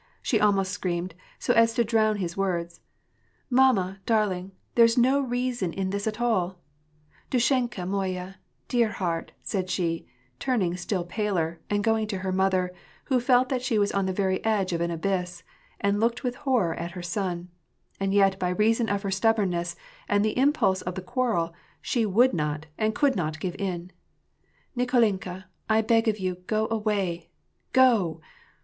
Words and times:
"she 0.23 0.39
almost 0.39 0.71
screamedy 0.73 1.11
so 1.37 1.53
as 1.53 1.75
to 1.75 1.83
drown 1.83 2.15
his 2.17 2.35
words. 2.35 2.79
^^ 3.51 3.55
Mamma^ 3.55 3.99
darling, 4.07 4.51
there's 4.73 4.97
no 4.97 5.19
reason 5.19 5.71
in 5.71 5.91
this 5.91 6.07
at 6.07 6.19
all, 6.19 6.59
dushenka 7.29 7.85
moyay— 7.87 8.33
dear 8.67 8.93
heart," 8.93 9.31
said 9.43 9.69
she, 9.69 10.07
turning 10.39 10.75
still 10.75 11.03
paler, 11.05 11.59
and 11.69 11.83
going 11.83 12.07
to 12.07 12.17
ner 12.23 12.31
mother, 12.31 12.73
who 13.05 13.19
felt 13.19 13.49
that 13.49 13.61
she 13.61 13.77
was 13.77 13.91
on 13.91 14.07
the 14.07 14.11
very 14.11 14.43
edge 14.43 14.73
of 14.73 14.81
an 14.81 14.89
abyss, 14.89 15.43
and 15.79 15.99
looked 15.99 16.23
with 16.23 16.33
horror 16.37 16.73
at 16.73 16.93
her 16.93 17.03
son; 17.03 17.49
and 17.99 18.11
yet, 18.11 18.39
by 18.39 18.49
reason 18.49 18.89
of 18.89 19.03
her 19.03 19.11
stubbornness, 19.11 19.75
and 20.09 20.25
the 20.25 20.35
impulse 20.35 20.81
of 20.81 20.95
the 20.95 21.01
quarrel, 21.03 21.53
she 21.79 22.07
would 22.07 22.33
not, 22.33 22.65
and 22.75 22.95
could 22.95 23.15
not, 23.15 23.39
give 23.39 23.53
in." 23.59 23.91
Nik61inka, 24.75 25.43
I 25.69 25.83
beg 25.83 26.07
of 26.07 26.17
you, 26.17 26.37
go 26.47 26.67
away; 26.71 27.29
go 27.71 28.19